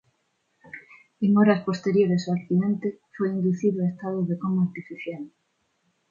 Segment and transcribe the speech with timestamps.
[1.25, 5.23] En horas posteriores ao accidente foi inducido a estado de coma artificial.